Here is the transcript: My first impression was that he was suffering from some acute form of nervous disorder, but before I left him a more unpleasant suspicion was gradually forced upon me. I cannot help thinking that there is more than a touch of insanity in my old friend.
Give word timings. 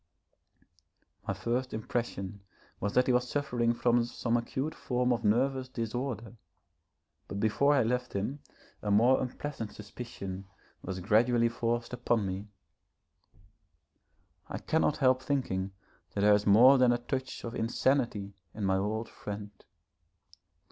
My 1.27 1.35
first 1.35 1.75
impression 1.75 2.39
was 2.79 2.93
that 2.95 3.05
he 3.05 3.13
was 3.13 3.29
suffering 3.29 3.71
from 3.75 4.03
some 4.03 4.35
acute 4.35 4.73
form 4.73 5.13
of 5.13 5.23
nervous 5.23 5.69
disorder, 5.69 6.37
but 7.27 7.39
before 7.39 7.75
I 7.75 7.83
left 7.83 8.13
him 8.13 8.39
a 8.81 8.89
more 8.89 9.21
unpleasant 9.21 9.73
suspicion 9.73 10.47
was 10.81 11.01
gradually 11.01 11.49
forced 11.49 11.93
upon 11.93 12.25
me. 12.25 12.47
I 14.49 14.57
cannot 14.57 14.97
help 14.97 15.21
thinking 15.21 15.71
that 16.15 16.21
there 16.21 16.33
is 16.33 16.47
more 16.47 16.79
than 16.79 16.91
a 16.91 16.97
touch 16.97 17.43
of 17.43 17.53
insanity 17.53 18.33
in 18.55 18.65
my 18.65 18.77
old 18.77 19.07
friend. 19.07 19.51